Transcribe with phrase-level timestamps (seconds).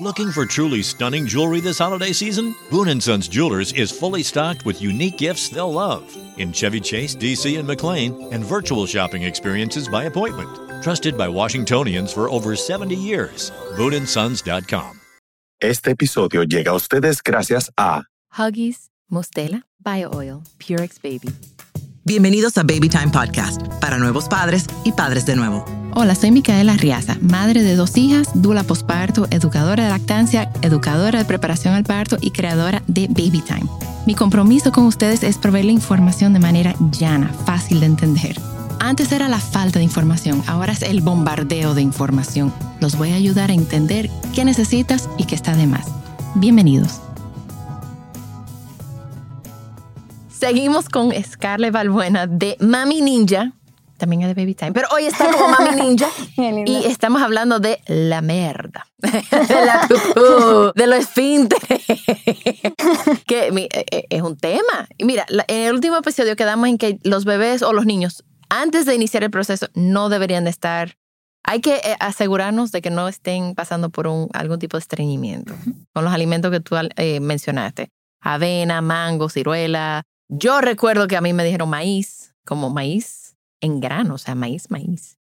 [0.00, 2.54] Looking for truly stunning jewelry this holiday season?
[2.70, 6.04] Boon & Sons Jewelers is fully stocked with unique gifts they'll love
[6.36, 10.48] in Chevy Chase, DC, and McLean, and virtual shopping experiences by appointment.
[10.84, 13.50] Trusted by Washingtonians for over 70 years.
[13.76, 15.00] BooneAndSons.com.
[15.60, 18.04] Este episodio llega a ustedes gracias a
[18.36, 21.30] Huggies, Mustela, Bio Oil, Purex Baby.
[22.04, 25.77] Bienvenidos a Baby Time Podcast para nuevos padres y padres de nuevo.
[26.00, 31.24] Hola, soy Micaela Riaza, madre de dos hijas, dula posparto, educadora de lactancia, educadora de
[31.24, 33.66] preparación al parto y creadora de Baby Time.
[34.06, 38.36] Mi compromiso con ustedes es proveerle información de manera llana, fácil de entender.
[38.78, 42.54] Antes era la falta de información, ahora es el bombardeo de información.
[42.78, 45.88] Los voy a ayudar a entender qué necesitas y qué está de más.
[46.36, 47.00] Bienvenidos.
[50.30, 53.57] Seguimos con Scarlett Balbuena de Mami Ninja.
[53.98, 54.72] También es de Baby Time.
[54.72, 56.08] Pero hoy está como Mami Ninja.
[56.36, 58.86] y estamos hablando de la merda.
[58.98, 59.88] de la
[60.74, 61.84] de los esfínteres.
[63.26, 64.88] que eh, eh, es un tema.
[64.96, 68.86] Y mira, en el último episodio quedamos en que los bebés o los niños, antes
[68.86, 70.96] de iniciar el proceso, no deberían de estar
[71.44, 75.54] hay que eh, asegurarnos de que no estén pasando por un, algún tipo de estreñimiento
[75.94, 76.76] con los alimentos que tú
[77.20, 77.88] mencionaste.
[78.20, 83.27] Avena, mango, ciruela, yo recuerdo que a mí me dijeron maíz, como maíz
[83.60, 85.18] en grano, o sea, maíz, maíz.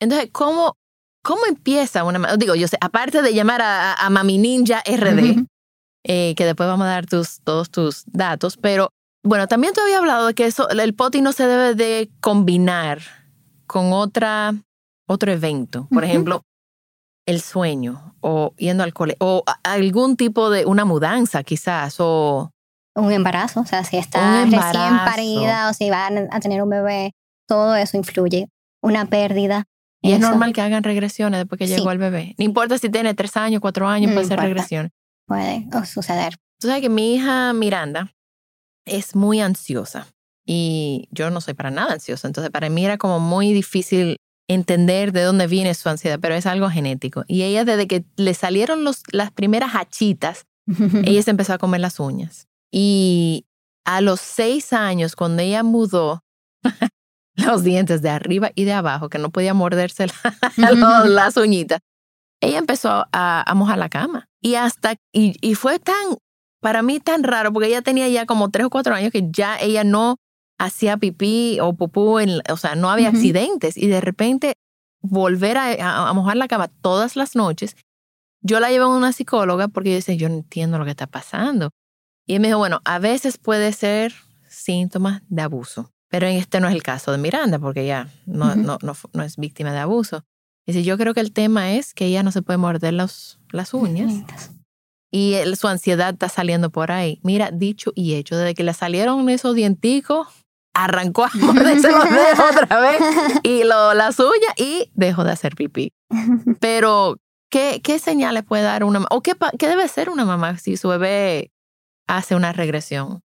[0.00, 0.76] Entonces, ¿cómo,
[1.22, 2.36] cómo empieza una...
[2.36, 5.46] Digo, yo sé, aparte de llamar a, a Mami Ninja RD,
[6.06, 8.90] eh, que después vamos a dar tus, todos tus datos, pero
[9.22, 13.00] bueno, también te había hablado de que eso, el poti no se debe de combinar
[13.66, 14.54] con otra,
[15.08, 15.88] otro evento.
[15.90, 16.42] Por ejemplo,
[17.26, 22.50] el sueño o yendo al cole o algún tipo de una mudanza quizás o
[22.96, 27.12] un embarazo, o sea, si está recién parida o si van a tener un bebé,
[27.46, 28.48] todo eso influye.
[28.82, 29.64] Una pérdida.
[30.02, 32.34] Y es normal que hagan regresiones después que llegó el bebé.
[32.36, 34.90] No importa si tiene tres años, cuatro años, puede ser regresión.
[35.26, 36.36] Puede suceder.
[36.60, 38.12] Tú sabes que mi hija Miranda
[38.84, 40.06] es muy ansiosa
[40.46, 42.26] y yo no soy para nada ansiosa.
[42.28, 46.46] Entonces, para mí era como muy difícil entender de dónde viene su ansiedad, pero es
[46.46, 47.24] algo genético.
[47.26, 50.44] Y ella, desde que le salieron los, las primeras hachitas,
[51.04, 52.46] ella se empezó a comer las uñas.
[52.70, 53.46] Y
[53.86, 56.22] a los seis años, cuando ella mudó
[57.46, 60.06] los dientes de arriba y de abajo, que no podía morderse
[60.56, 61.80] las uñitas,
[62.40, 64.28] ella empezó a, mojar la cama.
[64.40, 66.18] Y hasta, y, fue tan,
[66.60, 69.56] para mí tan raro, porque ella tenía ya como tres o cuatro años que ya
[69.58, 70.16] ella no
[70.58, 72.18] hacía pipí o pupú,
[72.50, 73.76] o sea, no había accidentes.
[73.76, 74.54] Y de repente
[75.00, 77.76] volver a, mojar la cama todas las noches,
[78.42, 81.06] yo la llevé a una psicóloga porque yo decía, yo no entiendo lo que está
[81.06, 81.70] pasando.
[82.26, 84.14] Y él me dijo, bueno, a veces puede ser
[84.48, 88.78] síntomas de abuso, pero este no es el caso de Miranda porque ella no, no,
[88.80, 90.22] no, es víctima de abuso.
[90.64, 93.74] Dice, yo creo que el tema es que ella no se puede morder los, las
[93.74, 94.22] uñas.
[95.10, 97.18] Y su ansiedad está saliendo por ahí.
[97.24, 100.28] Mira, dicho y hecho, desde que le salieron esos dienticos,
[100.72, 103.00] arrancó a morderse los dedos otra vez
[103.42, 105.94] y lo, las uñas y dejó de hacer pipí.
[106.60, 107.16] Pero,
[107.50, 109.08] ¿qué, qué señales puede dar una mamá?
[109.10, 111.50] ¿O qué, qué debe ser una mamá si su bebé
[112.06, 113.24] hace una regresión?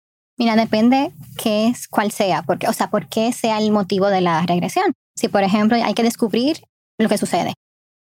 [0.41, 4.21] Mira, depende qué es, cuál sea, porque, o sea, por qué sea el motivo de
[4.21, 4.91] la regresión.
[5.15, 6.63] Si, por ejemplo, hay que descubrir
[6.97, 7.53] lo que sucede.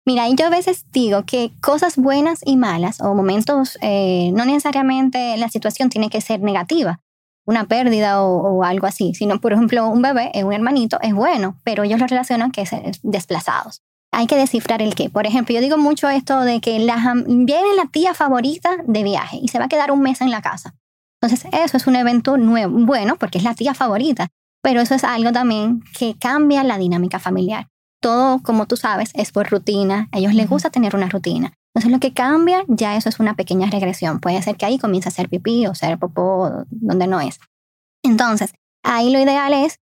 [0.04, 5.38] Mira, yo a veces digo que cosas buenas y malas o momentos, eh, no necesariamente
[5.38, 7.00] la situación tiene que ser negativa,
[7.46, 11.84] una pérdida o, algo así, sino, por ejemplo, un bebé, un hermanito, es bueno, pero
[11.84, 12.70] ellos lo relacionan que es
[13.02, 15.10] desplazados hay que descifrar el qué.
[15.10, 19.38] Por ejemplo, yo digo mucho esto de que la, viene la tía favorita de viaje
[19.40, 20.74] y se va a quedar un mes en la casa.
[21.20, 24.28] Entonces, eso es un evento nuevo, bueno, porque es la tía favorita,
[24.62, 27.68] pero eso es algo también que cambia la dinámica familiar.
[28.00, 30.08] Todo, como tú sabes, es por rutina.
[30.12, 31.52] A ellos les gusta tener una rutina.
[31.74, 34.20] Entonces, lo que cambia, ya eso es una pequeña regresión.
[34.20, 37.40] Puede ser que ahí comience a hacer pipí o ser popó donde no es.
[38.04, 38.52] Entonces,
[38.84, 39.80] ahí lo ideal es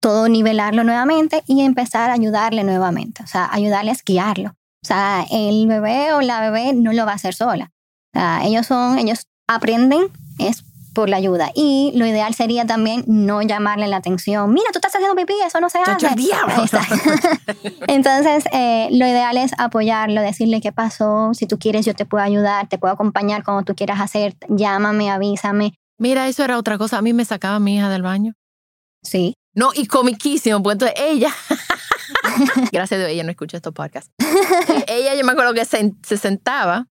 [0.00, 4.50] todo nivelarlo nuevamente y empezar a ayudarle nuevamente, o sea, ayudarle a guiarlo.
[4.82, 7.70] O sea, el bebé o la bebé no lo va a hacer sola.
[8.14, 10.08] O sea, ellos son, ellos aprenden
[10.38, 10.64] es
[10.94, 11.50] por la ayuda.
[11.54, 14.52] Y lo ideal sería también no llamarle la atención.
[14.52, 16.06] Mira, tú estás haciendo pipí, eso no se hace.
[17.88, 21.30] Entonces, eh, lo ideal es apoyarlo, decirle qué pasó.
[21.34, 24.36] Si tú quieres, yo te puedo ayudar, te puedo acompañar como tú quieras hacer.
[24.48, 25.74] Llámame, avísame.
[25.98, 26.98] Mira, eso era otra cosa.
[26.98, 28.34] A mí me sacaba mi hija del baño.
[29.02, 29.34] Sí.
[29.54, 31.30] No, y comiquísimo, pues entonces ella,
[32.72, 34.10] gracias a Dios, ella no escucha estos podcasts.
[34.86, 36.86] Ella, yo me acuerdo que se, sentaba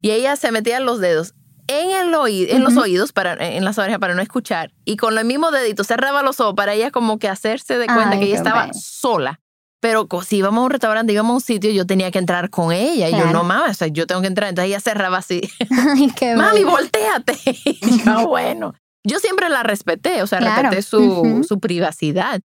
[0.00, 1.34] y ella se metía los dedos
[1.66, 4.72] en, el oído, en los oídos, para, en las orejas para no escuchar.
[4.84, 8.18] Y con el mismo dedito cerraba los ojos para ella como que hacerse de cuenta
[8.18, 9.38] que ella estaba sola.
[9.80, 12.70] Pero si íbamos a un restaurante, íbamos a un sitio, yo tenía que entrar con
[12.72, 13.08] ella.
[13.08, 14.48] Y yo, no mames, o sea, yo tengo que entrar.
[14.48, 15.40] Entonces ella cerraba así.
[15.96, 17.36] Ay, qué Mami, volteate.
[17.64, 18.74] Y yo, "Ah, bueno.
[19.04, 20.62] Yo siempre la respeté, o sea, Claro.
[20.70, 21.42] respeté su, Ujú.
[21.44, 22.40] su privacidad.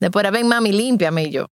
[0.00, 1.24] Después era, ven, mami, límpiame.
[1.24, 1.46] Y yo,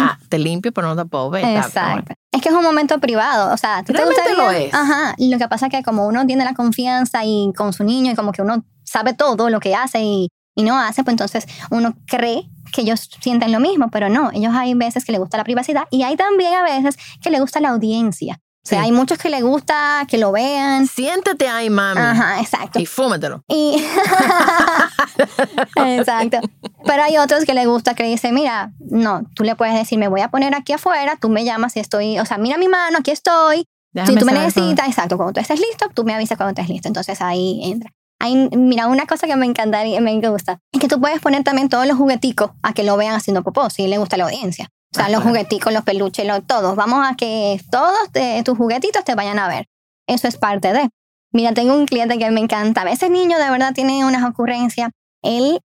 [0.00, 1.44] ah, te limpio, pero no te puedo ver.
[1.44, 2.14] Está- Exacto.
[2.32, 4.44] Es que es un momento privado, o sea, ¿a ti te Realmente gustaría?
[4.44, 4.74] lo es.
[4.74, 8.12] Ajá, lo que pasa es que como uno tiene la confianza y con su niño
[8.12, 11.46] y como que uno sabe todo lo que hace y, y no hace, pues entonces
[11.70, 15.36] uno cree que ellos sienten lo mismo, pero no, ellos hay veces que les gusta
[15.36, 18.38] la privacidad y hay también a veces que les gusta la audiencia.
[18.64, 18.84] O sea, Sí.
[18.84, 20.86] hay muchos que les gusta que lo vean.
[20.86, 22.00] Siéntate ahí, mami.
[22.00, 22.78] Ajá, exacto.
[22.78, 23.42] Y fúmetelo.
[23.48, 23.84] Y
[25.76, 26.38] Exacto.
[26.84, 30.08] Pero hay otros que le gusta que dicen, mira, no, tú le puedes decir, me
[30.08, 32.98] voy a poner aquí afuera, tú me llamas y estoy, o sea, mira mi mano,
[32.98, 33.66] aquí estoy.
[33.92, 36.68] Déjame si tú me necesitas, exacto, cuando tú estés listo, tú me avisas cuando estés
[36.68, 36.88] listo.
[36.88, 37.90] Entonces ahí entra.
[38.20, 41.68] Hay, mira, una cosa que me encantaría, me gusta, es que tú puedes poner también
[41.68, 44.68] todos los jugueticos a que lo vean haciendo popó, si le gusta la audiencia.
[44.92, 46.76] O sea, Ah, los jugueticos, los peluches, los, todos.
[46.76, 49.66] Vamos a que todos de tus juguetitos te vayan a ver.
[50.06, 50.88] Eso es parte de.
[51.32, 52.82] Mira, tengo un cliente que me encanta.
[52.90, 54.90] Ese niño de verdad tiene unas ocurrencias.
[55.22, 55.60] Él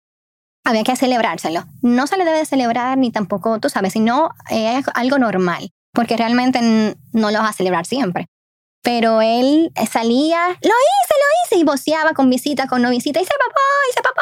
[0.65, 1.63] había que celebrárselo.
[1.81, 6.17] No se le debe celebrar ni tampoco, tú sabes, sino eh, es algo normal, porque
[6.17, 6.59] realmente
[7.13, 8.27] no lo vas a celebrar siempre.
[8.81, 13.31] Pero él salía, lo hice, lo hice, y voceaba con visita, con no visita, hice
[13.31, 14.21] papá, hice papá.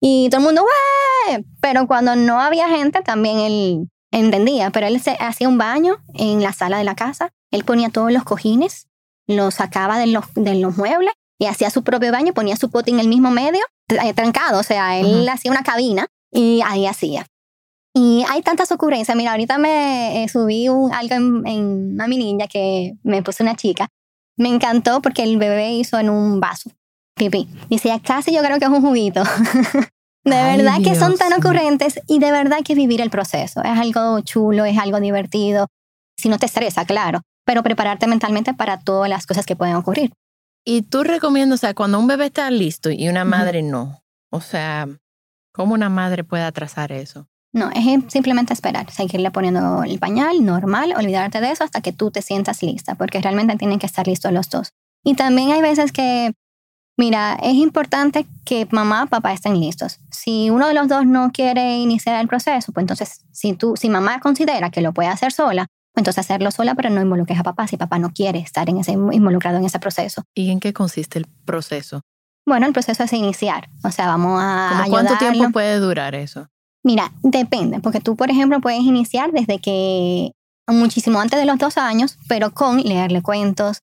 [0.00, 1.44] Y todo el mundo, ¡wey!
[1.60, 4.70] Pero cuando no había gente, también él entendía.
[4.70, 8.12] Pero él se hacía un baño en la sala de la casa, él ponía todos
[8.12, 8.88] los cojines,
[9.26, 12.90] los sacaba de los, de los muebles y hacía su propio baño, ponía su pote
[12.90, 15.30] en el mismo medio, eh, trancado, o sea, él Ujú.
[15.30, 17.26] hacía una cabina y ahí hacía.
[17.92, 19.16] Y hay tantas ocurrencias.
[19.16, 23.42] Mira, ahorita me eh, subí un, algo en, en a mi niña que me puso
[23.42, 23.88] una chica.
[24.36, 26.70] Me encantó porque el bebé hizo en un vaso
[27.20, 27.48] pipí.
[27.68, 29.22] Dice, casi yo creo que es un juguito.
[30.24, 33.62] de Ay, verdad que son tan ocurrentes y de verdad que vivir el proceso.
[33.62, 35.66] Es algo chulo, es algo divertido.
[36.16, 37.22] Si no te estresa, claro.
[37.44, 40.12] Pero prepararte mentalmente para todas las cosas que pueden ocurrir.
[40.64, 44.02] Y tú recomiendas, o sea, cuando un bebé está listo y una madre no.
[44.30, 44.86] O sea,
[45.52, 47.26] ¿cómo una madre puede atrasar eso?
[47.52, 52.12] No, es simplemente esperar, seguirle poniendo el pañal normal, olvidarte de eso hasta que tú
[52.12, 54.72] te sientas lista, porque realmente tienen que estar listos los dos.
[55.02, 56.32] Y también hay veces que,
[56.96, 60.00] mira, es importante que mamá, papá estén listos.
[60.10, 63.88] Si uno de los dos no quiere iniciar el proceso, pues entonces, si tú, si
[63.88, 67.42] mamá considera que lo puede hacer sola, pues entonces hacerlo sola, pero no involucres a
[67.42, 70.22] papá si papá no quiere estar en ese, involucrado en ese proceso.
[70.34, 72.02] ¿Y en qué consiste el proceso?
[72.46, 75.38] Bueno, el proceso es iniciar, o sea, vamos a ¿Cómo ¿Cuánto ayudarlo.
[75.38, 76.48] tiempo puede durar eso?
[76.82, 80.32] Mira, depende, porque tú, por ejemplo, puedes iniciar desde que
[80.66, 83.80] muchísimo antes de los dos años, pero con leerle cuentos.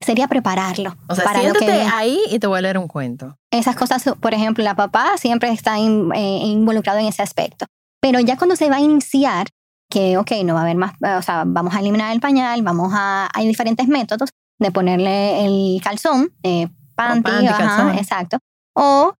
[0.00, 0.96] Sería prepararlo.
[1.08, 3.36] O sea, para lo que siéntate ahí y te voy a leer un cuento.
[3.50, 7.66] Esas cosas, por ejemplo, la papá siempre está in- eh, involucrado en ese aspecto.
[8.00, 9.48] Pero ya cuando se va a iniciar,
[9.90, 12.92] que, ok, no va a haber más, o sea, vamos a eliminar el pañal, vamos
[12.94, 14.30] a, hay diferentes métodos
[14.60, 17.98] de ponerle el calzón, eh, panty, panty, ajá, calzón.
[17.98, 18.38] exacto,
[18.76, 19.14] o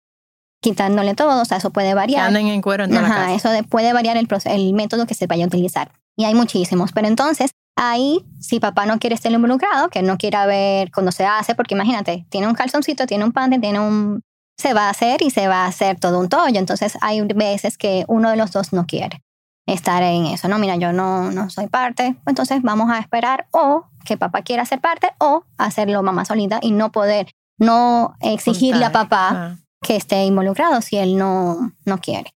[0.62, 2.26] quitándole todo, o sea, eso puede Que variar.
[2.28, 3.34] anden en cuero en toda la Ajá, casa.
[3.34, 5.90] eso de- puede variar el, el método que se vaya a utilizar.
[6.16, 6.90] Y hay muchísimos.
[6.92, 11.24] Pero entonces, ahí, si papá no quiere estar involucrado, que no quiera ver cuando se
[11.24, 14.20] hace, porque imagínate, tiene un calzoncito, tiene un panty, tiene un...
[14.60, 16.58] Se va a hacer y se va a hacer todo un tollo.
[16.58, 19.22] Entonces, hay veces que uno de los dos no quiere
[19.66, 20.48] estar en eso.
[20.48, 22.16] No, mira, yo no, no soy parte.
[22.26, 26.72] Entonces, vamos a esperar o que papá quiera ser parte o hacerlo mamá solita y
[26.72, 32.32] no poder, no exigirle a papá que esté involucrado si él no, no quiere.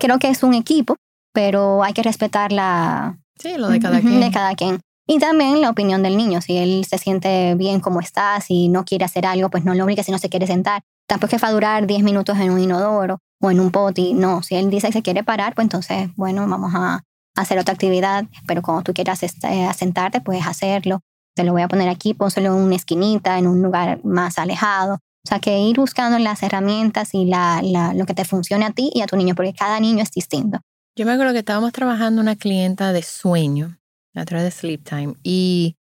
[0.00, 0.96] Creo que es un equipo,
[1.32, 4.20] pero hay que respetar la Sí, lo de cada quien.
[4.20, 4.80] de cada quien.
[5.06, 6.40] Y también la opinión del niño.
[6.40, 9.84] Si él se siente bien como está, si no quiere hacer algo, pues no lo
[9.84, 10.82] obligue si no se quiere sentar.
[11.08, 14.14] Tampoco es que va a durar 10 minutos en un inodoro o en un poti.
[14.14, 17.02] No, si él dice que se quiere parar, pues entonces, bueno, vamos a
[17.36, 18.24] hacer otra actividad.
[18.46, 21.00] Pero cuando tú quieras este, sentarte, puedes hacerlo.
[21.34, 24.94] Te lo voy a poner aquí, pónselo en una esquinita, en un lugar más alejado.
[24.94, 28.70] O sea, que ir buscando las herramientas y la, la- lo que te funcione a
[28.70, 30.58] ti y a tu niño, porque cada niño es distinto.
[30.94, 33.78] Yo me acuerdo que estábamos trabajando una clienta de sueño
[34.14, 35.76] a través de Sleep Time y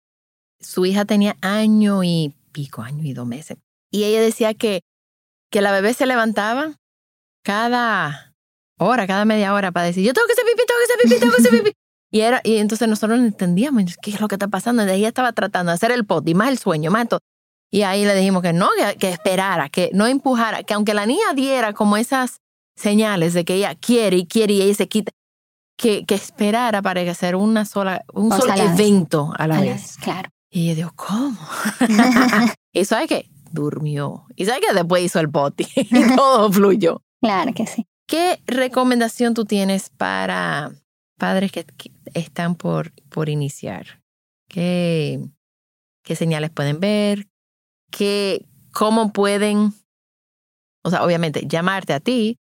[0.60, 3.58] su hija tenía año y pico, año y dos meses.
[3.89, 4.82] Y ella decía que,
[5.50, 6.75] que la bebé se levantaba
[7.44, 8.36] cada
[8.78, 11.20] hora, cada media hora para decir, yo tengo que hacer pipí, tengo que hacer pipí,
[11.20, 11.72] tengo que hacer pipí.
[12.12, 14.84] Y, era, y entonces nosotros no entendíamos qué es lo que está pasando.
[14.84, 17.20] Y ella estaba tratando de hacer el pot y más el sueño, más todo.
[17.70, 21.34] Y ahí le dijimos que no, que esperara, que no empujara, que aunque la niña
[21.36, 22.39] diera como esas
[22.80, 25.12] señales de que ella quiere y quiere y ella se quita,
[25.78, 29.62] que, que esperara para hacer una sola, un O solo sea, evento a la A
[29.62, 29.72] vez.
[29.72, 30.30] vez, Claro.
[30.52, 31.38] Y ella dijo, ¿cómo?
[32.74, 34.26] y sabe que durmió.
[34.36, 37.02] Y sabe que después hizo el poti y todo fluyó.
[37.22, 37.86] claro que sí.
[38.08, 40.72] ¿Qué recomendación tú tienes para
[41.20, 44.02] padres que, que están por, por iniciar?
[44.48, 45.20] ¿Qué,
[46.04, 47.28] ¿Qué señales pueden ver?
[47.92, 49.74] ¿Qué, ¿Cómo pueden,
[50.84, 52.38] o sea, obviamente, llamarte a ti?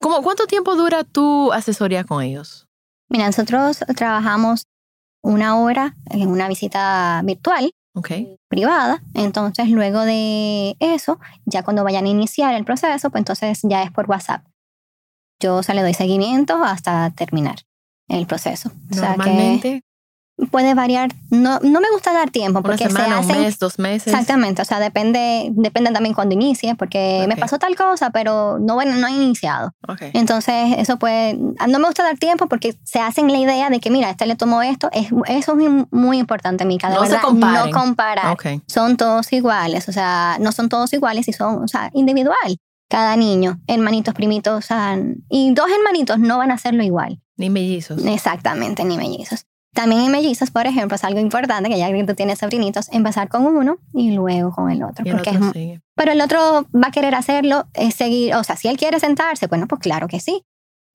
[0.00, 2.66] ¿Cómo, ¿Cuánto tiempo dura tu asesoría con ellos?
[3.08, 4.64] Mira, nosotros trabajamos
[5.22, 8.10] una hora en una visita virtual Ok.
[8.48, 9.02] privada.
[9.14, 13.90] Entonces, luego de eso, ya cuando vayan a iniciar el proceso, pues entonces ya es
[13.90, 14.44] por WhatsApp.
[15.40, 17.56] Yo se le doy seguimiento hasta terminar
[18.08, 18.70] el proceso.
[18.90, 19.80] O sea Normalmente, que
[20.50, 21.10] puede variar.
[21.30, 23.42] No, no me gusta dar tiempo una porque se semana, un hacen.
[23.42, 24.06] mes, dos meses.
[24.12, 28.74] Exactamente, o sea, depende, depende también cuando inicie, porque me pasó tal cosa, pero no,
[28.74, 29.72] bueno, no he iniciado.
[30.12, 33.90] Entonces, eso puede, no me gusta dar tiempo porque se hacen la idea de que,
[33.90, 37.22] mira, este le tomó esto, es, eso es muy, importante, Mica, de No se verdad,
[37.22, 37.70] comparen.
[37.70, 38.32] no comparar.
[38.32, 38.46] Ok.
[38.66, 42.58] Son todos iguales, o sea, no son todos iguales y son, o sea, individual.
[42.90, 47.20] Cada niño, hermanitos, primitos, o sea, y dos hermanitos no van a hacerlo igual.
[47.36, 48.02] Ni mellizos.
[48.04, 49.44] Exactamente, ni mellizos.
[49.74, 53.28] También en mellizos, por ejemplo, es algo importante que ya que tú tienes sobrinitos, empezar
[53.28, 55.04] con uno y luego con el otro.
[55.04, 55.80] El porque otro es- sigue.
[55.94, 59.46] pero el otro va a querer hacerlo, es seguir, o sea, si él quiere sentarse,
[59.46, 60.42] bueno, pues claro que sí.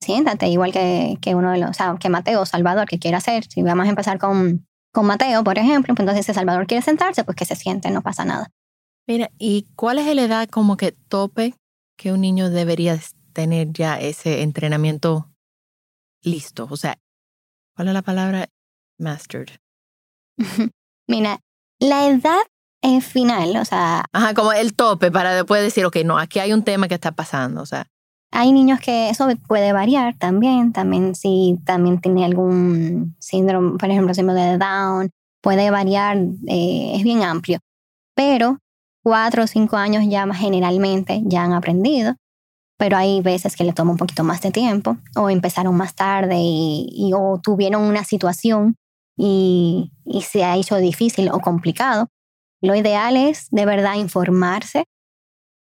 [0.02, 3.16] Siéntate, igual que, que uno de los, o sea, que Mateo o Salvador, que quiere
[3.16, 3.44] hacer.
[3.46, 7.24] Si vamos a empezar con, con Mateo, por ejemplo, pues entonces si Salvador quiere sentarse,
[7.24, 8.50] pues que se siente, no pasa nada.
[9.06, 11.54] Mira, ¿y cuál es la edad como que tope
[11.96, 12.98] que un niño debería
[13.32, 15.30] tener ya ese entrenamiento
[16.22, 16.66] listo?
[16.70, 16.98] O sea,
[17.76, 18.48] ¿cuál es la palabra?
[19.04, 19.50] Mastered.
[21.08, 21.38] Mira,
[21.80, 22.40] la edad
[22.82, 26.52] eh, final, o sea, Ajá, como el tope para después decir, ok, no, aquí hay
[26.52, 27.62] un tema que está pasando.
[27.62, 27.86] O sea,
[28.32, 34.12] hay niños que eso puede variar también, también si también tiene algún síndrome, por ejemplo,
[34.14, 35.10] síndrome de Down,
[35.42, 36.16] puede variar,
[36.48, 37.58] eh, es bien amplio.
[38.16, 38.58] Pero
[39.02, 42.16] cuatro o cinco años ya generalmente ya han aprendido,
[42.78, 46.36] pero hay veces que le toma un poquito más de tiempo o empezaron más tarde
[46.38, 48.74] y, y- o tuvieron una situación
[49.16, 52.08] y, y se ha hecho difícil o complicado.
[52.62, 54.84] Lo ideal es de verdad informarse,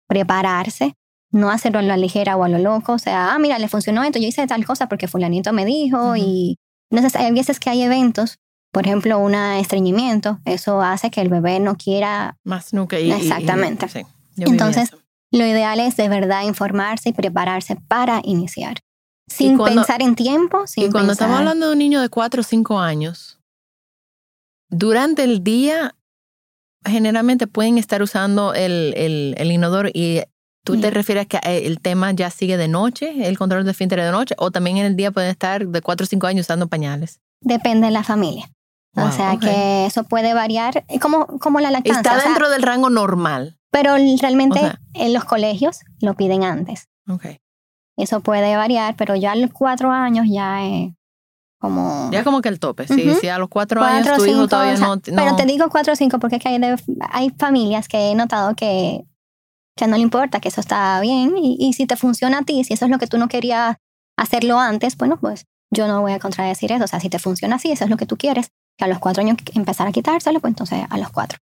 [0.07, 0.93] prepararse,
[1.31, 2.93] no hacerlo a la ligera o a lo loco.
[2.93, 5.97] O sea, ah, mira, le funcionó esto, yo hice tal cosa porque fulanito me dijo.
[6.11, 6.15] Ujú.
[6.17, 6.57] Y
[6.91, 8.37] entonces hay veces que hay eventos,
[8.71, 12.37] por ejemplo, un estreñimiento, eso hace que el bebé no quiera.
[12.43, 12.99] más nunca.
[12.99, 13.87] y- y- y- Exactamente.
[13.89, 14.01] sí,
[14.37, 14.91] Entonces.
[15.35, 18.77] Lo ideal es de verdad informarse y prepararse para iniciar.
[19.27, 22.09] Sin cuando- pensar en tiempo, sin y cuando pensar- estamos hablando de un niño de
[22.09, 23.32] 4 o 5 años,
[24.73, 25.95] durante el día
[26.85, 30.21] generalmente pueden estar usando el, el, el inodoro y
[30.65, 34.05] tú te refieres que eh, el tema ya sigue de noche, el control de esfínteres
[34.05, 36.67] de noche, o también en el día pueden estar de 4 o 5 años usando
[36.67, 37.19] pañales.
[37.41, 38.49] Depende de la familia.
[38.95, 42.01] o sea que eso puede variar, eh, como, como la lactancia.
[42.01, 43.57] Está o sea, dentro del rango normal.
[43.71, 46.87] pero realmente o sea- en los colegios lo piden antes.
[47.07, 47.39] Okay.
[47.97, 50.93] Eso puede variar, pero ya a los cuatro años ya es
[51.63, 52.09] como...
[52.11, 52.87] Ya como que el tope.
[52.87, 53.79] Si, a los 4 cuatro
[54.11, 56.19] años tu hijo cinco, todavía o sea, no, no- Pero te digo cuatro o cinco
[56.19, 56.75] porque es que hay, de-
[57.09, 59.05] hay familias que he notado que,
[59.77, 61.35] que no le importa, que eso está bien.
[61.37, 63.77] Y, y si te funciona a ti, si eso es lo que tú no querías
[64.17, 66.83] hacerlo antes, bueno, pues yo no voy a contradecir eso.
[66.83, 68.99] O sea, si te funciona así, eso es lo que tú quieres, que a los
[68.99, 71.39] cuatro años empezar a quitárselo, pues entonces a los cuatro.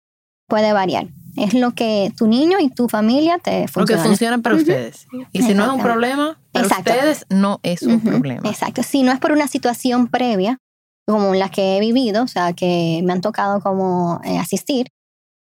[0.49, 1.07] Puede variar.
[1.38, 4.38] Es lo que tu niño y tu familia te lo que funciona.
[4.38, 5.07] para ustedes.
[5.33, 6.90] Y si no es un problema, para Exacto.
[6.90, 8.49] ustedes no es un problema.
[8.49, 8.83] Exacto.
[8.83, 10.59] Si no es por una situación previa,
[11.07, 14.88] como la que he vivido, o sea, que me han tocado como eh, asistir,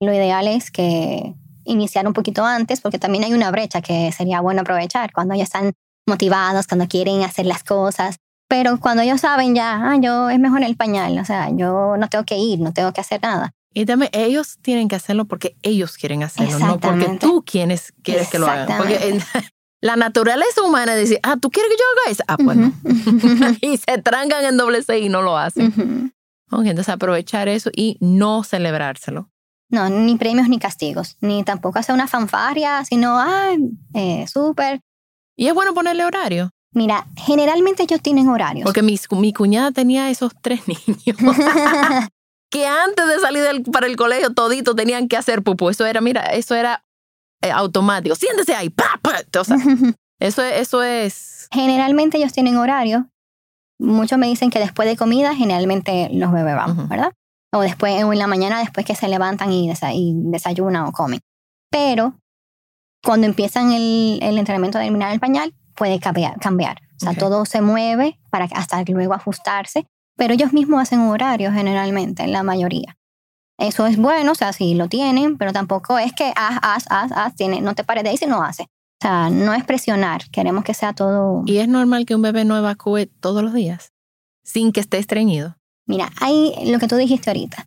[0.00, 1.34] lo ideal es que
[1.64, 5.44] iniciar un poquito antes, porque también hay una brecha que sería bueno aprovechar cuando ya
[5.44, 5.72] están
[6.08, 8.16] motivados, cuando quieren hacer las cosas.
[8.48, 12.08] Pero cuando ellos saben ya, ah, yo es mejor el pañal, o sea, yo no
[12.08, 13.52] tengo que ir, no tengo que hacer nada.
[13.74, 18.28] Y también ellos tienen que hacerlo porque ellos quieren hacerlo, no porque tú quieres, quieres
[18.28, 18.78] que lo hagan.
[18.78, 19.18] Porque
[19.80, 22.24] la naturaleza humana decir, ah, ¿tú quieres que yo haga eso?
[22.28, 22.72] Ah, pues no.
[22.84, 23.56] Ujú.
[23.60, 25.68] y se trancan en doble C y no lo hacen.
[25.68, 26.10] Ujú.
[26.60, 29.30] Ok, entonces aprovechar eso y no celebrárselo.
[29.70, 33.56] No, ni premios ni castigos, ni tampoco hacer una fanfarria, sino, ah,
[33.94, 34.80] eh, súper.
[35.34, 36.50] Y es bueno ponerle horario.
[36.74, 38.64] Mira, generalmente ellos tienen horarios.
[38.64, 41.16] Porque mi, mi cuñada tenía esos tres niños
[42.52, 45.70] que antes de salir del- para el colegio todito tenían que hacer pupú.
[45.70, 46.84] Eso era, mira, eso era
[47.42, 48.14] eh, automático.
[48.14, 49.14] Siéntese ahí, pa, pa.
[49.40, 49.56] O sea,
[50.20, 51.48] eso, es- eso es...
[51.50, 53.08] generalmente ellos tienen horario.
[53.80, 56.88] Muchos me dicen que después de comida generalmente los bebés van.
[56.88, 57.12] ¿verdad?
[57.54, 61.20] O después, en la mañana después que se levantan y, desa- y desayunan o comen.
[61.70, 62.18] Pero
[63.02, 66.38] cuando empiezan el, el entrenamiento de eliminar el pañal, puede cambiar.
[66.38, 66.78] cambiar.
[66.96, 69.86] O sea, todo se mueve para hasta luego ajustarse.
[70.16, 72.96] Pero ellos mismos hacen horario generalmente, la mayoría.
[73.58, 77.12] Eso es bueno, o sea, sí lo tienen, pero tampoco es que haz, haz, haz,
[77.12, 78.64] haz, tiene, no te pares de ahí si no hace.
[78.64, 81.42] O sea, no es presionar, queremos que sea todo...
[81.46, 83.92] Y es normal que un bebé no evacúe todos los días.
[84.44, 85.56] sin que esté estreñido?
[85.86, 87.64] Mira, hay lo que tú dijiste ahorita.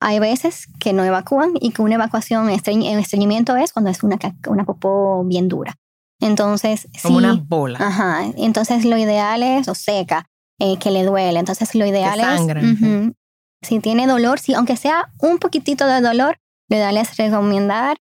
[0.00, 4.18] Hay veces que no evacúan y que una evacuación, estreñ- estreñimiento es cuando es una,
[4.46, 5.74] una popó bien dura.
[6.20, 7.78] Entonces, Como sí, una bola.
[7.80, 10.26] Ajá, entonces lo ideal es, o seca,
[10.58, 11.38] eh, que le duele.
[11.38, 13.14] Entonces lo ideal es, ujú,
[13.62, 16.38] si tiene dolor, si, aunque sea un poquitito de dolor,
[16.68, 17.96] lo ideal es recomendar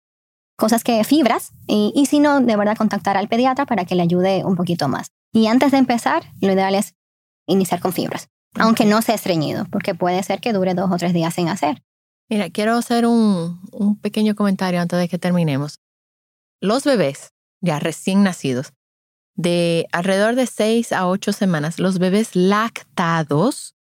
[0.56, 4.02] cosas que fibras y, y si no, de verdad contactar al pediatra para que le
[4.02, 5.08] ayude un poquito más.
[5.32, 6.94] Y antes de empezar, lo ideal es
[7.46, 11.12] iniciar con fibras, aunque no sea estreñido, porque puede ser que dure dos o tres
[11.12, 11.82] días sin hacer.
[12.28, 15.78] Mira, quiero hacer un, un pequeño comentario antes de que terminemos.
[16.60, 18.72] Los bebés, ya recién nacidos,
[19.36, 23.74] de alrededor de 6 a 8 semanas, los bebés lactados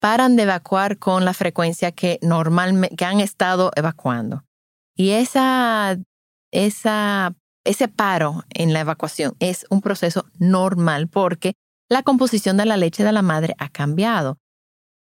[0.00, 4.44] paran de evacuar con la frecuencia que normalmente han estado evacuando.
[4.94, 5.96] Y esa,
[6.50, 11.54] esa, ese paro en la evacuación es un proceso normal porque
[11.88, 14.38] la composición de la leche de la madre ha cambiado.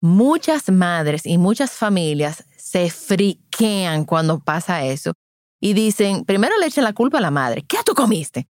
[0.01, 5.13] Muchas madres y muchas familias se friquean cuando pasa eso
[5.61, 7.63] y dicen, primero le echan la culpa a la madre.
[7.63, 8.49] ¿Qué tú comiste?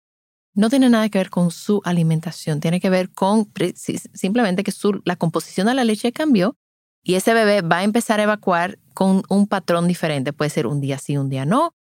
[0.57, 3.49] No tiene nada que ver con su alimentación, tiene que ver con
[4.15, 6.57] simplemente que su, la composición de la leche cambió
[7.05, 10.33] y ese bebé va a empezar a evacuar con un patrón diferente.
[10.33, 11.75] Puede ser un día sí, un día no,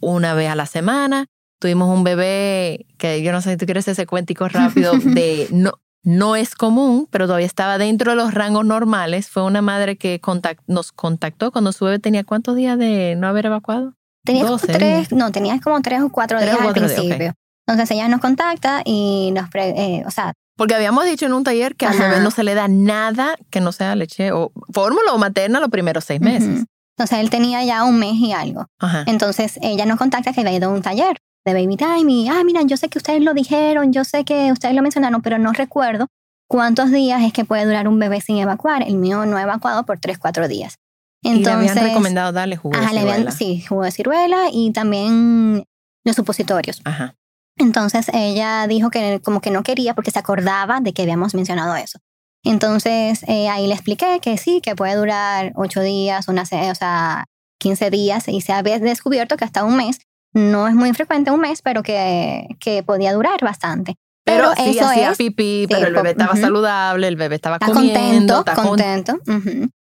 [0.00, 1.26] una vez a la semana.
[1.60, 5.74] Tuvimos un bebé que yo no sé si tú quieres ese cuentico rápido de no,
[6.02, 9.28] no es común, pero todavía estaba dentro de los rangos normales.
[9.28, 13.28] Fue una madre que contact- nos contactó cuando su bebé tenía cuántos días de no
[13.28, 13.94] haber evacuado.
[14.24, 16.92] Tenías 12 como tres, no, tenías como tres o cuatro Tres o días al días,
[16.94, 17.34] principio.
[17.66, 21.74] Entonces ella nos contacta y nos, eh, o sea, Porque habíamos dicho en un taller
[21.76, 25.18] que al bebé no se le da nada que no sea leche o fórmula o
[25.18, 26.48] materna los primeros seis meses.
[26.60, 26.64] ujú.
[26.96, 28.66] entonces él tenía ya un mes y algo.
[28.78, 29.04] Ajá.
[29.06, 31.16] Entonces ella nos contacta que había ido a un taller
[31.46, 34.52] de baby time y, ah, mira, yo sé que ustedes lo dijeron, yo sé que
[34.52, 36.06] ustedes lo mencionaron, pero no recuerdo
[36.48, 38.82] cuántos días es que puede durar un bebé sin evacuar.
[38.82, 40.76] El mío no ha evacuado por tres, cuatro días.
[41.22, 43.30] y le Entonces, habían recomendado darle jugo ajá, de le habían- ciruela.
[43.32, 45.64] sí, jugo de ciruela y también
[46.04, 46.80] los supositorios.
[46.84, 47.14] Ajá.
[47.56, 51.76] Entonces ella dijo que como que no quería porque se acordaba de que habíamos mencionado
[51.76, 51.98] eso.
[52.44, 57.24] Entonces eh, ahí le expliqué que sí, que puede durar ocho días, una, o sea,
[57.60, 60.00] 15 días y se había descubierto que hasta un mes,
[60.34, 63.94] no es muy frecuente un mes, pero que, que podía durar bastante.
[64.26, 66.40] Pero, Pero sí eso hacía es- pipí, pero el bebé estaba ujú.
[66.40, 69.18] saludable, el bebé estaba Está comiendo, contento, está con- contento.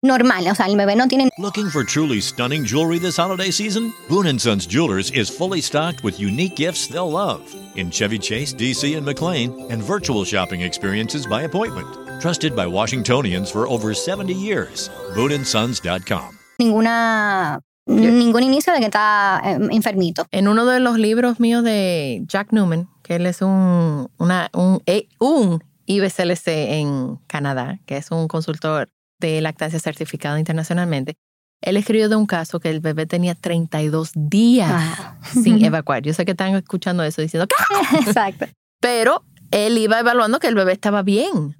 [0.03, 3.93] Normal, o sea, el bebé no tiene Looking for truly stunning jewelry this holiday season?
[4.09, 7.39] Boon & Sons Jewelers is fully stocked with unique gifts they'll love
[7.77, 11.87] in Chevy Chase, DC, and McLean, and virtual shopping experiences by appointment.
[12.19, 14.89] Trusted by Washingtonians for over 70 years.
[15.15, 16.37] BooneAndSons.com.
[16.59, 20.25] ninguna, ningún inicio de que está eh, enfermito.
[20.31, 24.81] En uno de los libros míos de Jack Newman, que él es un, una, un,
[24.85, 28.89] eh, un IBCLC en Canadá, que es un consultor
[29.27, 31.15] de lactancia certificado internacionalmente,
[31.61, 35.43] él escribió de un caso que el bebé tenía 32 días Wow.
[35.43, 36.01] sin evacuar.
[36.03, 37.99] Yo sé que están escuchando eso diciendo, ¿qué?
[38.05, 38.47] Exacto.
[38.81, 41.55] Pero él iba evaluando que el bebé estaba bien.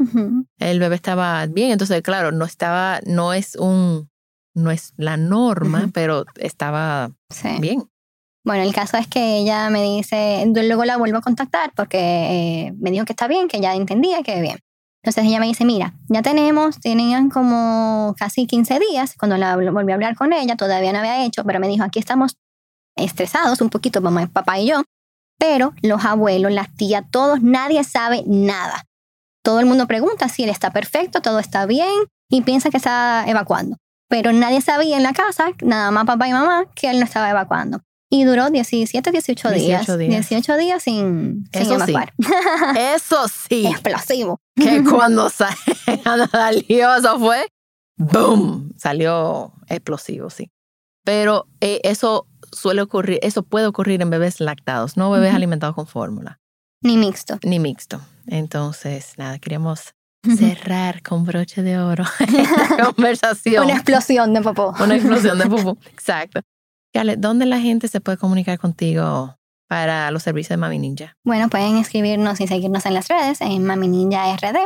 [0.59, 1.71] El bebé estaba bien.
[1.71, 4.09] Entonces, claro, no estaba, no es un,
[4.55, 7.49] no es la norma, pero estaba Sí.
[7.59, 7.83] bien.
[8.45, 11.97] Bueno, el caso es que ella me dice, yo luego la vuelvo a contactar porque
[12.67, 14.57] eh, me dijo que está bien, que ya entendía que bien.
[15.03, 19.91] Entonces ella me dice, mira, ya tenemos, tenían como casi 15 días, cuando la volví
[19.91, 22.37] a hablar con ella, todavía no había hecho, pero me dijo, aquí estamos
[22.95, 24.83] estresados un poquito, mamá, papá y yo,
[25.37, 28.85] pero los abuelos, las tías, todos, nadie sabe nada.
[29.43, 31.91] Todo el mundo pregunta si él está perfecto, todo está bien
[32.29, 33.75] y piensa que está evacuando.
[34.07, 37.29] Pero nadie sabía en la casa, nada más papá y mamá, que él no estaba
[37.29, 37.81] evacuando.
[38.09, 39.85] Y duró 17, 18 días.
[39.85, 40.29] 18 días.
[40.29, 41.91] 18 días sin, sin Eso sí.
[41.91, 42.13] evacuar.
[42.95, 44.39] Eso sí, Explosivo.
[44.55, 45.55] Que cuando sa-
[46.03, 47.47] cuando salió, eso fue,
[47.97, 48.73] ¡boom!
[48.77, 50.49] Salió explosivo, sí.
[51.05, 55.87] Pero eh, eso suele ocurrir, eso puede ocurrir en bebés lactados, no bebés alimentados con
[55.87, 56.39] fórmula,
[56.81, 57.39] Ni mixto.
[57.43, 57.99] ni mixto.
[58.27, 59.93] Entonces, nada, queríamos
[60.37, 63.65] cerrar con broche de oro esta conversación.
[63.65, 64.73] Una explosión de popó.
[64.81, 65.77] Una explosión de pupú.
[65.91, 66.39] Exacto.
[66.93, 69.35] Gale, ¿dónde la gente se puede comunicar contigo
[69.67, 71.15] para los servicios de Mami Ninja?
[71.23, 74.57] Bueno, pueden escribirnos y seguirnos en las redes, en Mami Ninja RD.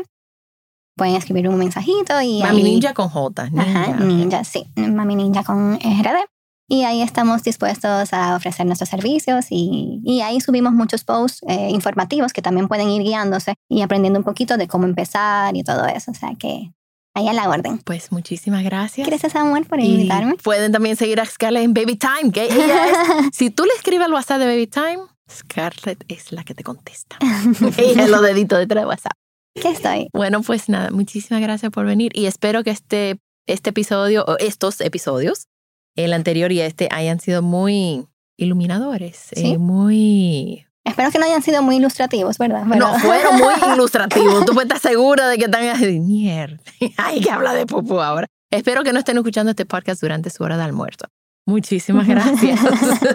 [0.96, 3.50] Pueden escribir un mensajito y Mami ahí- Ninja con J.
[3.52, 3.62] Ninja.
[3.82, 4.66] Ajá, ninja, sí.
[4.76, 6.26] Mami Ninja con RD.
[6.70, 11.70] Y ahí estamos dispuestos a ofrecer nuestros servicios y, y ahí subimos muchos posts eh,
[11.70, 15.86] informativos que también pueden ir guiándose y aprendiendo un poquito de cómo empezar y todo
[15.86, 16.12] eso.
[16.12, 16.74] O sea que
[17.18, 17.80] ahí a la orden.
[17.80, 19.08] Pues muchísimas gracias.
[19.08, 20.36] Gracias, amor, por Y invitarme.
[20.36, 22.98] pueden también seguir a Scarlett en Baby Time, que ella es,
[23.34, 25.00] si tú le escribes al WhatsApp de Baby Time,
[25.30, 27.18] Scarlett es la que te contesta.
[27.78, 29.14] ella es los deditos detrás de WhatsApp.
[29.60, 30.08] ¿Qué estoy?
[30.14, 34.80] Bueno, pues nada, muchísimas gracias por venir y espero que este, este episodio, o estos
[34.82, 35.48] episodios,
[35.96, 38.06] el anterior y este, hayan sido muy
[38.38, 39.54] iluminadores, Sí.
[39.54, 40.67] eh, muy...
[40.88, 42.64] Espero que no hayan sido muy ilustrativos, ¿verdad?
[42.72, 44.46] Pero- No, fueron muy ilustrativos.
[44.46, 46.58] Tú puedes estar segura de que están así, mierda.
[46.98, 48.28] Hay que hablar de popó ahora.
[48.52, 51.06] Espero que no estén escuchando este podcast durante su hora de almuerzo.
[51.46, 52.60] Muchísimas gracias.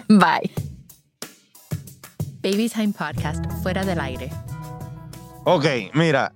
[0.09, 0.51] Bye.
[2.43, 4.31] Baby Time Podcast, fuera del aire.
[5.45, 6.35] Ok, mira,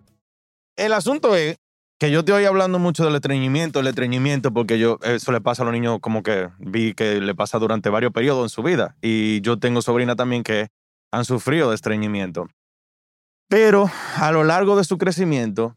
[0.77, 1.57] el asunto es
[1.99, 5.63] que yo te oí hablando mucho del estreñimiento, el estreñimiento, porque yo, eso le pasa
[5.63, 8.97] a los niños como que vi que le pasa durante varios periodos en su vida.
[9.03, 10.69] Y yo tengo sobrina también que
[11.13, 12.49] han sufrido de estreñimiento.
[13.49, 15.77] Pero a lo largo de su crecimiento,